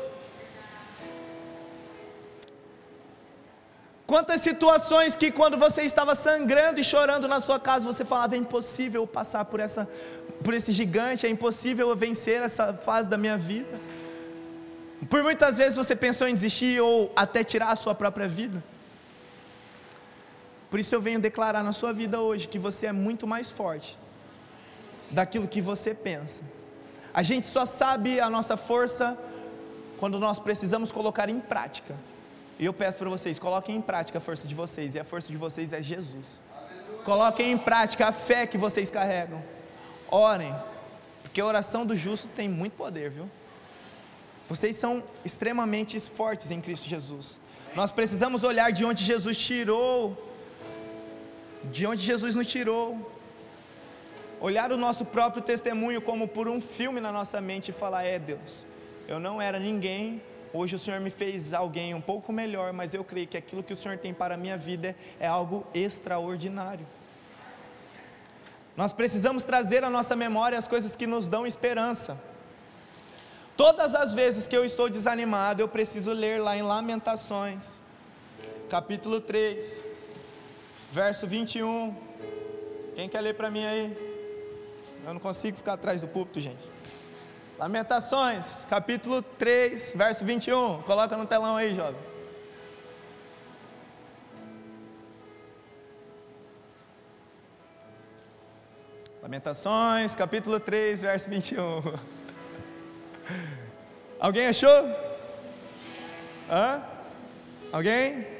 [4.09, 8.39] Quantas situações que quando você estava sangrando e chorando na sua casa, você falava é
[8.39, 9.87] impossível passar por essa
[10.43, 13.79] por esse gigante, é impossível vencer essa fase da minha vida.
[15.11, 18.65] Por muitas vezes você pensou em desistir ou até tirar a sua própria vida.
[20.71, 23.99] Por isso eu venho declarar na sua vida hoje que você é muito mais forte
[25.11, 26.45] daquilo que você pensa.
[27.13, 29.19] A gente só sabe a nossa força
[29.99, 31.95] quando nós precisamos colocar em prática.
[32.59, 35.31] E eu peço para vocês, coloquem em prática a força de vocês, e a força
[35.31, 36.41] de vocês é Jesus.
[37.05, 39.43] Coloquem em prática a fé que vocês carregam.
[40.11, 40.55] Orem,
[41.23, 43.31] porque a oração do justo tem muito poder, viu?
[44.49, 47.39] Vocês são extremamente fortes em Cristo Jesus.
[47.77, 50.17] Nós precisamos olhar de onde Jesus tirou,
[51.65, 53.19] de onde Jesus nos tirou
[54.41, 58.19] olhar o nosso próprio testemunho como por um filme na nossa mente e falar: é
[58.19, 58.67] Deus,
[59.07, 63.05] eu não era ninguém, hoje o Senhor me fez alguém um pouco melhor, mas eu
[63.05, 66.87] creio que aquilo que o Senhor tem para a minha vida é algo extraordinário.
[68.77, 72.17] Nós precisamos trazer à nossa memória as coisas que nos dão esperança.
[73.57, 77.83] Todas as vezes que eu estou desanimado, eu preciso ler lá em Lamentações,
[78.71, 79.89] capítulo 3,
[80.93, 81.93] verso 21.
[82.95, 84.09] Quem quer ler para mim aí?
[85.05, 86.78] Eu não consigo ficar atrás do púlpito, gente.
[87.59, 90.81] Lamentações, capítulo 3, verso 21.
[90.83, 92.01] Coloca no telão aí, jovem.
[99.21, 101.83] Lamentações, capítulo 3, verso 21.
[104.21, 104.71] Alguém achou?
[106.49, 106.81] Hã?
[107.73, 108.38] Alguém?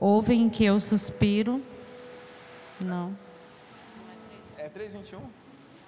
[0.00, 1.60] Ouvem que eu suspiro.
[2.80, 3.18] Não.
[4.56, 5.18] É 3,21?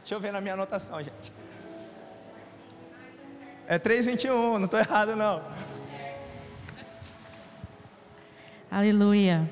[0.00, 1.32] Deixa eu ver na minha anotação, gente.
[3.68, 5.44] É 3,21, não estou errado não.
[8.68, 9.48] Aleluia.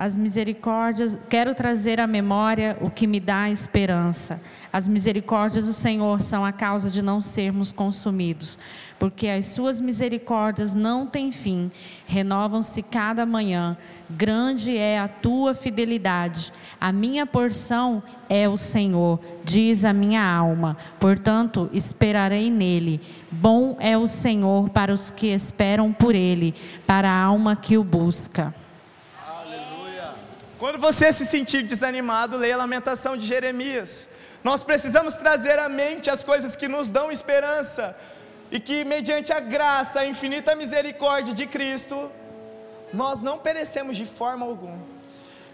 [0.00, 4.40] As misericórdias, quero trazer à memória o que me dá esperança.
[4.72, 8.58] As misericórdias do Senhor são a causa de não sermos consumidos,
[8.98, 11.70] porque as suas misericórdias não têm fim,
[12.06, 13.76] renovam-se cada manhã.
[14.08, 16.50] Grande é a tua fidelidade.
[16.80, 20.78] A minha porção é o Senhor, diz a minha alma.
[20.98, 23.02] Portanto, esperarei nele.
[23.30, 26.54] Bom é o Senhor para os que esperam por ele,
[26.86, 28.54] para a alma que o busca.
[30.60, 34.06] Quando você se sentir desanimado, leia a lamentação de Jeremias.
[34.44, 37.96] Nós precisamos trazer à mente as coisas que nos dão esperança
[38.50, 42.12] e que, mediante a graça, a infinita misericórdia de Cristo,
[42.92, 44.78] nós não perecemos de forma alguma.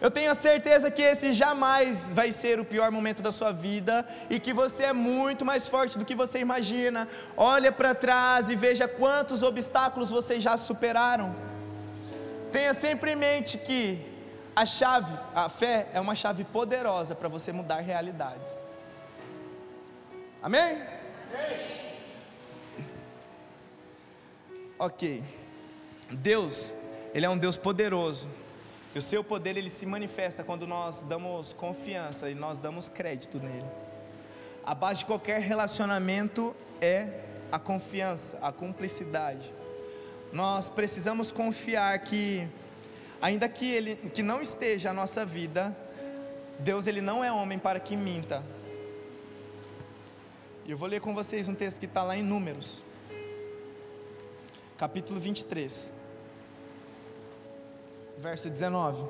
[0.00, 4.04] Eu tenho a certeza que esse jamais vai ser o pior momento da sua vida
[4.28, 7.06] e que você é muito mais forte do que você imagina.
[7.36, 11.32] Olha para trás e veja quantos obstáculos vocês já superaram.
[12.50, 14.15] Tenha sempre em mente que
[14.56, 18.64] a chave, a fé é uma chave poderosa para você mudar realidades.
[20.42, 20.82] Amém?
[21.30, 21.76] Amém?
[24.78, 25.22] Ok.
[26.10, 26.74] Deus,
[27.12, 28.28] Ele é um Deus poderoso.
[28.94, 33.38] E o seu poder ele se manifesta quando nós damos confiança e nós damos crédito
[33.38, 33.68] nele.
[34.64, 37.08] A base de qualquer relacionamento é
[37.52, 39.52] a confiança, a cumplicidade.
[40.32, 42.48] Nós precisamos confiar que
[43.20, 45.76] Ainda que ele que não esteja a nossa vida,
[46.58, 48.42] Deus ele não é homem para que minta.
[50.64, 52.84] E eu vou ler com vocês um texto que está lá em Números,
[54.76, 55.92] capítulo 23,
[58.18, 59.06] verso 19.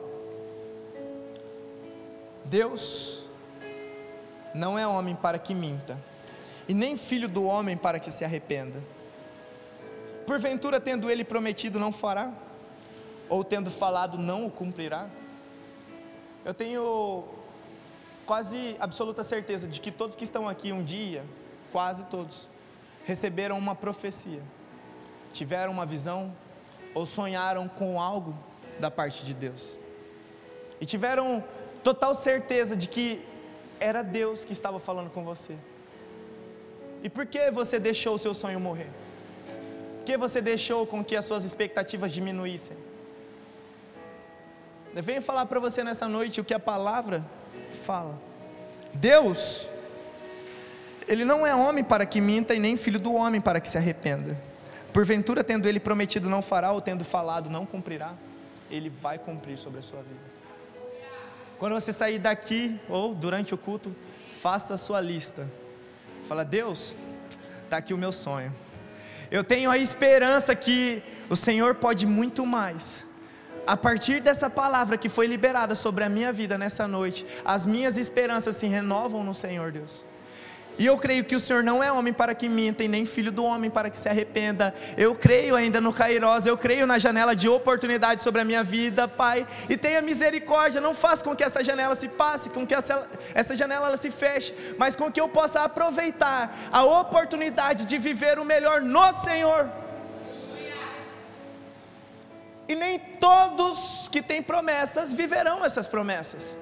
[2.45, 3.23] Deus
[4.55, 5.99] não é homem para que minta,
[6.69, 8.83] e nem filho do homem para que se arrependa.
[10.27, 12.33] Porventura, tendo ele prometido, não fará?
[13.29, 15.09] Ou tendo falado não o cumprirá?
[16.45, 17.25] Eu tenho
[18.25, 21.25] quase absoluta certeza de que todos que estão aqui um dia,
[21.73, 22.49] quase todos,
[23.05, 24.43] receberam uma profecia,
[25.33, 26.35] tiveram uma visão
[26.95, 28.37] ou sonharam com algo
[28.81, 29.79] da parte de Deus.
[30.81, 31.43] E tiveram
[31.83, 33.25] total certeza de que
[33.79, 35.57] era Deus que estava falando com você.
[37.03, 38.91] E por que você deixou o seu sonho morrer?
[39.99, 42.77] Por que você deixou com que as suas expectativas diminuíssem?
[45.03, 47.25] Venho falar para você nessa noite o que a palavra
[47.71, 48.19] fala.
[48.95, 49.69] Deus,
[51.07, 53.77] Ele não é homem para que minta e nem filho do homem para que se
[53.77, 54.39] arrependa.
[54.93, 58.15] Porventura, tendo Ele prometido, não fará, ou tendo falado, não cumprirá.
[58.71, 60.21] Ele vai cumprir sobre a sua vida.
[61.59, 63.95] Quando você sair daqui ou durante o culto,
[64.41, 65.49] faça a sua lista.
[66.29, 66.97] Fala, Deus,
[67.65, 68.55] está aqui o meu sonho.
[69.31, 73.06] Eu tenho a esperança que o Senhor pode muito mais.
[73.67, 77.97] A partir dessa palavra que foi liberada sobre a minha vida nessa noite, as minhas
[77.97, 80.05] esperanças se renovam no Senhor, Deus.
[80.79, 83.33] E eu creio que o Senhor não é homem para que minta, e nem filho
[83.33, 84.75] do homem para que se arrependa.
[84.97, 89.09] Eu creio ainda no Kairos, eu creio na janela de oportunidade sobre a minha vida,
[89.09, 89.47] Pai.
[89.69, 93.57] E tenha misericórdia, não faça com que essa janela se passe, com que essa, essa
[93.57, 98.45] janela ela se feche, mas com que eu possa aproveitar a oportunidade de viver o
[98.45, 99.86] melhor no Senhor.
[102.69, 106.57] E nem todos que têm promessas viverão essas promessas.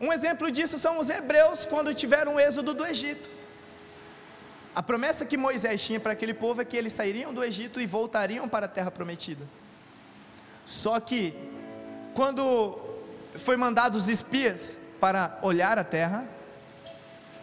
[0.00, 3.28] Um exemplo disso são os hebreus quando tiveram o êxodo do Egito.
[4.74, 7.86] A promessa que Moisés tinha para aquele povo é que eles sairiam do Egito e
[7.86, 9.44] voltariam para a terra prometida.
[10.64, 11.34] Só que,
[12.14, 12.78] quando
[13.34, 16.28] foi mandado os espias para olhar a terra,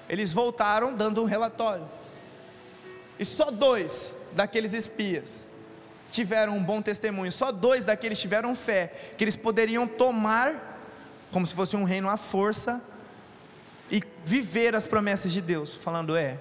[0.07, 1.88] eles voltaram dando um relatório.
[3.19, 5.47] E só dois daqueles espias
[6.12, 10.68] tiveram um bom testemunho, só dois daqueles tiveram fé que eles poderiam tomar
[11.32, 12.82] como se fosse um reino à força,
[13.89, 16.38] e viver as promessas de Deus, falando, é.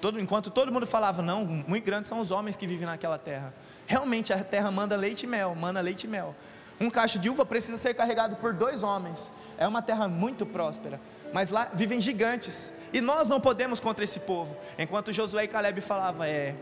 [0.00, 3.54] Todo, enquanto todo mundo falava, não, muito grandes são os homens que vivem naquela terra.
[3.86, 6.34] Realmente a terra manda leite e mel, manda leite e mel.
[6.80, 9.32] Um cacho de uva precisa ser carregado por dois homens.
[9.56, 11.00] É uma terra muito próspera.
[11.32, 12.72] Mas lá vivem gigantes.
[12.92, 14.56] E nós não podemos contra esse povo.
[14.76, 16.56] Enquanto Josué e Caleb falavam, é.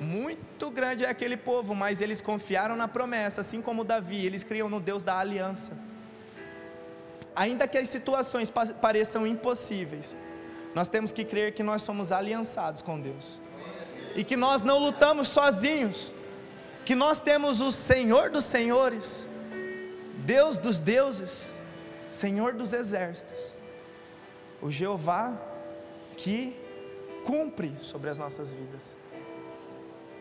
[0.00, 4.68] Muito grande é aquele povo, mas eles confiaram na promessa, assim como Davi, eles criam
[4.68, 5.72] no Deus da aliança
[7.34, 10.16] ainda que as situações pareçam impossíveis,
[10.74, 13.40] nós temos que crer que nós somos aliançados com Deus
[14.14, 16.12] e que nós não lutamos sozinhos,
[16.84, 19.26] que nós temos o Senhor dos Senhores,
[20.18, 21.52] Deus dos deuses,
[22.08, 23.56] Senhor dos exércitos,
[24.62, 25.36] o Jeová
[26.16, 26.56] que
[27.24, 28.96] cumpre sobre as nossas vidas.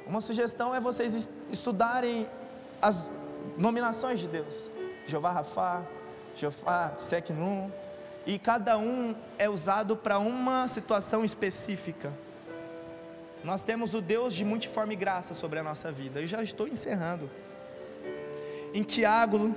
[0.06, 2.28] Uma sugestão é vocês estudarem
[2.82, 3.06] as
[3.58, 4.72] nominações de Deus:
[5.06, 5.84] Jeová Rafá,
[6.36, 7.72] Jeová, Seknum,
[8.26, 12.12] e cada um é usado para uma situação específica.
[13.44, 16.22] Nós temos o Deus de multiforme graça sobre a nossa vida.
[16.22, 17.30] Eu já estou encerrando.
[18.74, 19.54] Em Tiago,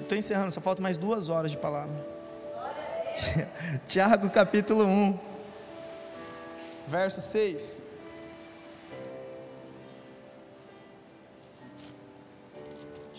[0.00, 2.06] estou encerrando, só falta mais duas horas de palavra.
[3.86, 5.18] Tiago capítulo 1,
[6.86, 7.87] verso 6.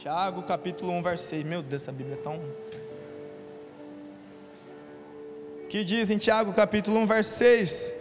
[0.02, 1.44] Tiago capítulo 1, verso 6.
[1.44, 2.40] Meu Deus, essa Bíblia é tão
[5.68, 7.98] que diz em Tiago capítulo 1, verso 6.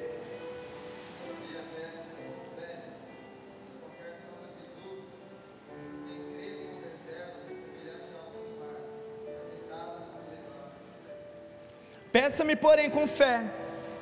[12.12, 13.44] Peça-me, porém, com fé,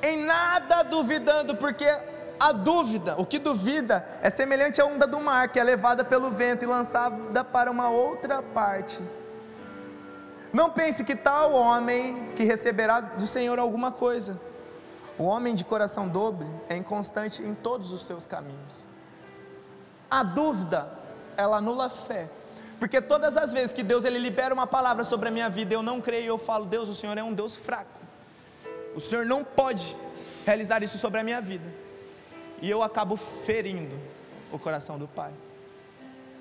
[0.03, 1.85] em nada duvidando, porque
[2.39, 6.29] a dúvida, o que duvida, é semelhante à onda do mar que é levada pelo
[6.29, 9.01] vento e lançada para uma outra parte.
[10.53, 14.39] Não pense que tal homem que receberá do Senhor alguma coisa.
[15.17, 18.87] O homem de coração dobre é inconstante em todos os seus caminhos.
[20.09, 20.89] A dúvida,
[21.35, 22.29] ela anula a fé.
[22.79, 25.81] Porque todas as vezes que Deus ele libera uma palavra sobre a minha vida, eu
[25.81, 27.99] não creio, eu falo, Deus, o Senhor é um Deus fraco.
[28.95, 29.97] O Senhor não pode
[30.45, 31.86] realizar isso sobre a minha vida.
[32.61, 33.95] E eu acabo ferindo
[34.51, 35.31] o coração do Pai.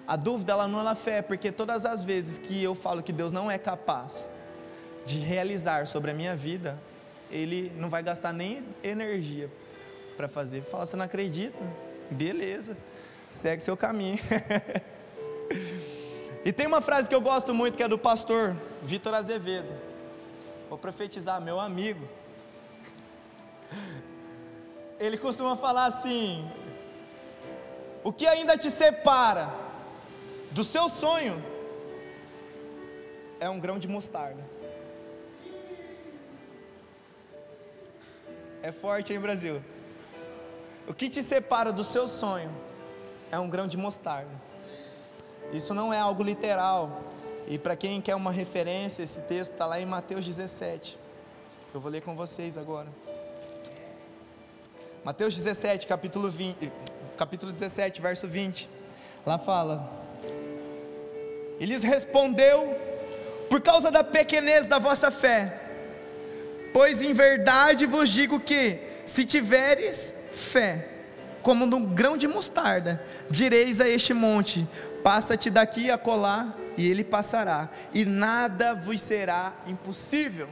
[0.07, 3.33] A dúvida ela não é fé, porque todas as vezes que eu falo que Deus
[3.33, 4.31] não é capaz
[5.05, 6.79] de realizar sobre a minha vida,
[7.31, 9.51] Ele não vai gastar nem energia
[10.17, 10.63] para fazer.
[10.63, 11.59] Fala, você não acredita?
[12.11, 12.77] Beleza,
[13.29, 14.19] segue seu caminho.
[16.45, 19.69] e tem uma frase que eu gosto muito que é do pastor Vitor Azevedo.
[20.69, 22.09] Vou profetizar, meu amigo.
[24.99, 26.51] Ele costuma falar assim:
[28.03, 29.67] O que ainda te separa?
[30.57, 31.45] do seu sonho
[33.39, 34.43] é um grão de mostarda.
[38.63, 39.63] É forte, hein, Brasil?
[40.89, 42.51] O que te separa do seu sonho
[43.31, 44.31] é um grão de mostarda.
[45.53, 47.03] Isso não é algo literal.
[47.47, 50.99] E para quem quer uma referência, esse texto está lá em Mateus 17.
[51.75, 52.89] Eu vou ler com vocês agora.
[55.07, 56.73] Mateus 17, capítulo, 20,
[57.17, 58.69] capítulo 17, verso 20.
[59.25, 59.89] Lá fala:
[61.61, 62.77] E lhes respondeu:
[63.49, 65.61] Por causa da pequenez da vossa fé.
[66.73, 70.89] Pois em verdade vos digo que, se tiveres fé,
[71.41, 73.01] como num grão de mostarda,
[73.31, 74.67] direis a este monte:
[75.05, 80.49] Passa-te daqui a colar, e ele passará, e nada vos será impossível.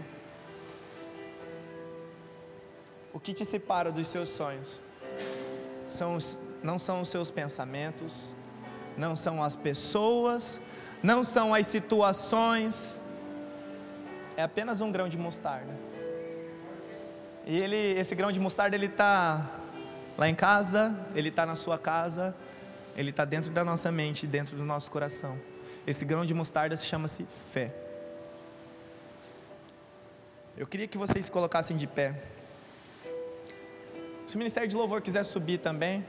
[3.15, 4.83] O que te separa dos seus sonhos?
[5.87, 8.35] São os, não são os seus pensamentos,
[8.99, 10.61] não são as pessoas,
[11.01, 13.01] não são as situações,
[14.37, 15.73] é apenas um grão de mostarda.
[17.47, 19.49] E ele, esse grão de mostarda, ele está
[20.19, 22.35] lá em casa, ele está na sua casa,
[22.97, 25.39] ele está dentro da nossa mente, dentro do nosso coração.
[25.87, 27.73] Esse grão de mostarda chama-se fé.
[30.57, 32.34] Eu queria que vocês se colocassem de pé.
[34.27, 36.05] Se o Ministério de Louvor quiser subir também,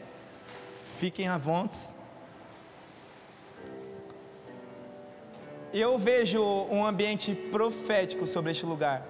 [0.98, 1.94] fiquem à vontade.
[5.74, 6.42] Eu vejo
[6.72, 9.06] um ambiente profético sobre este lugar.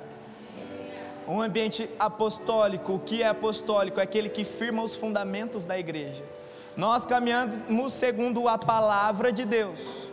[1.28, 2.95] Um ambiente apostólico.
[2.95, 3.99] O que é apostólico?
[3.99, 6.26] É aquele que firma os fundamentos da igreja.
[6.76, 10.12] Nós caminhamos segundo a palavra de Deus.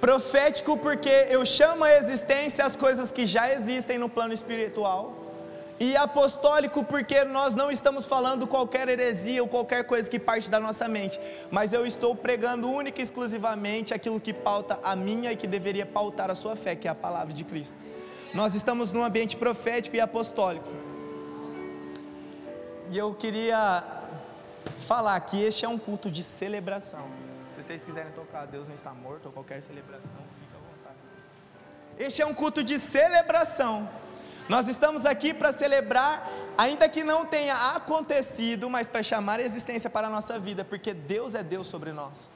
[0.00, 5.21] Profético porque eu chamo a existência as coisas que já existem no plano espiritual
[5.80, 10.60] e apostólico porque nós não estamos falando qualquer heresia ou qualquer coisa que parte da
[10.60, 11.20] nossa mente,
[11.50, 15.86] mas eu estou pregando única e exclusivamente aquilo que pauta a minha e que deveria
[15.86, 17.82] pautar a sua fé, que é a palavra de Cristo.
[18.32, 20.68] Nós estamos num ambiente profético e apostólico.
[22.90, 23.82] E eu queria
[24.86, 27.06] falar que este é um culto de celebração.
[27.54, 30.10] Se vocês quiserem tocar Deus não está morto ou qualquer celebração,
[30.40, 30.96] fica à vontade.
[31.98, 33.88] Este é um culto de celebração.
[34.48, 36.28] Nós estamos aqui para celebrar,
[36.58, 40.92] ainda que não tenha acontecido, mas para chamar a existência para a nossa vida, porque
[40.92, 42.30] Deus é Deus sobre nós.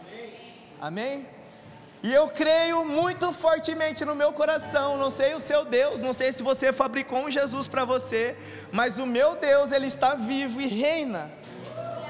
[0.00, 0.54] Amém?
[0.80, 1.26] Amém?
[2.02, 6.32] E eu creio muito fortemente no meu coração, não sei o seu Deus, não sei
[6.32, 8.36] se você fabricou um Jesus para você,
[8.72, 11.30] mas o meu Deus, ele está vivo e reina.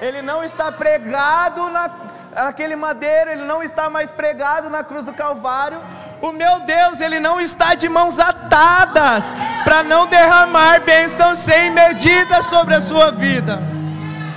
[0.00, 5.12] Ele não está pregado na, naquele madeiro, ele não está mais pregado na cruz do
[5.12, 5.80] Calvário,
[6.22, 12.40] o meu Deus, Ele não está de mãos atadas para não derramar bênção sem medida
[12.42, 13.60] sobre a sua vida.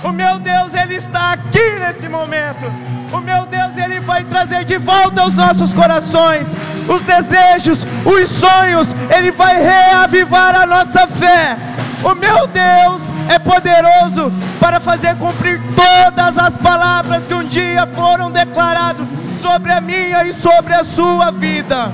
[0.02, 2.66] O meu Deus, Ele está aqui nesse momento.
[3.12, 6.56] O meu Deus, Ele vai trazer de volta aos nossos corações
[6.88, 11.56] os desejos, os sonhos, Ele vai reavivar a nossa fé.
[12.06, 18.30] O meu Deus é poderoso para fazer cumprir todas as palavras que um dia foram
[18.30, 19.04] declaradas
[19.42, 21.92] sobre a minha e sobre a sua vida.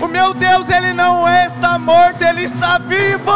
[0.00, 3.30] O meu Deus, ele não está morto, ele está vivo.